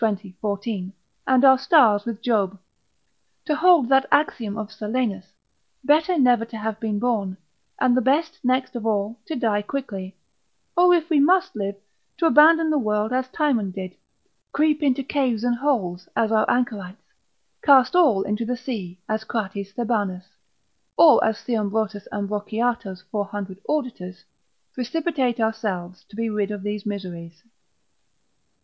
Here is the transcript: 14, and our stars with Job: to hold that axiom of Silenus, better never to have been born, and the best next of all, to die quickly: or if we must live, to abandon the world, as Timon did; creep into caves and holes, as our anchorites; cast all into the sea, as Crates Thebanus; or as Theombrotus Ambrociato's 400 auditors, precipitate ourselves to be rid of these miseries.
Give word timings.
14, 0.39 0.91
and 1.27 1.45
our 1.45 1.59
stars 1.59 2.05
with 2.05 2.23
Job: 2.23 2.57
to 3.45 3.53
hold 3.55 3.87
that 3.87 4.07
axiom 4.11 4.57
of 4.57 4.71
Silenus, 4.71 5.31
better 5.83 6.17
never 6.17 6.43
to 6.43 6.57
have 6.57 6.79
been 6.79 6.97
born, 6.97 7.37
and 7.79 7.95
the 7.95 8.01
best 8.01 8.39
next 8.43 8.75
of 8.75 8.83
all, 8.87 9.15
to 9.27 9.35
die 9.35 9.61
quickly: 9.61 10.17
or 10.75 10.91
if 10.95 11.07
we 11.11 11.19
must 11.19 11.55
live, 11.55 11.75
to 12.17 12.25
abandon 12.25 12.71
the 12.71 12.79
world, 12.79 13.13
as 13.13 13.27
Timon 13.27 13.69
did; 13.69 13.95
creep 14.51 14.81
into 14.81 15.03
caves 15.03 15.43
and 15.43 15.55
holes, 15.57 16.09
as 16.15 16.31
our 16.31 16.49
anchorites; 16.49 17.03
cast 17.61 17.95
all 17.95 18.23
into 18.23 18.43
the 18.43 18.57
sea, 18.57 18.97
as 19.07 19.23
Crates 19.23 19.71
Thebanus; 19.71 20.29
or 20.97 21.23
as 21.23 21.37
Theombrotus 21.43 22.07
Ambrociato's 22.11 23.03
400 23.11 23.59
auditors, 23.69 24.23
precipitate 24.73 25.39
ourselves 25.39 26.03
to 26.05 26.15
be 26.15 26.27
rid 26.27 26.49
of 26.49 26.63
these 26.63 26.87
miseries. 26.87 27.43